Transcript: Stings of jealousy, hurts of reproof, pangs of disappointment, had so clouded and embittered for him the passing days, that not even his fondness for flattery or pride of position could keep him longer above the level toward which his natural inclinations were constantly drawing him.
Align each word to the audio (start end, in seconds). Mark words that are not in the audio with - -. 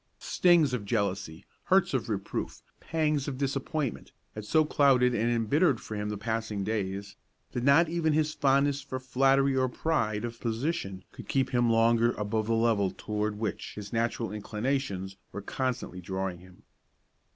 Stings 0.17 0.73
of 0.73 0.83
jealousy, 0.83 1.45
hurts 1.65 1.93
of 1.93 2.09
reproof, 2.09 2.63
pangs 2.79 3.27
of 3.27 3.37
disappointment, 3.37 4.11
had 4.33 4.45
so 4.45 4.65
clouded 4.65 5.13
and 5.13 5.29
embittered 5.31 5.79
for 5.79 5.93
him 5.95 6.09
the 6.09 6.17
passing 6.17 6.63
days, 6.63 7.17
that 7.51 7.63
not 7.63 7.87
even 7.87 8.13
his 8.13 8.33
fondness 8.33 8.81
for 8.81 8.97
flattery 8.99 9.55
or 9.55 9.69
pride 9.69 10.25
of 10.25 10.39
position 10.39 11.03
could 11.11 11.27
keep 11.27 11.51
him 11.51 11.69
longer 11.69 12.13
above 12.13 12.47
the 12.47 12.55
level 12.55 12.89
toward 12.89 13.37
which 13.37 13.75
his 13.75 13.93
natural 13.93 14.31
inclinations 14.31 15.17
were 15.31 15.39
constantly 15.43 16.01
drawing 16.01 16.39
him. 16.39 16.63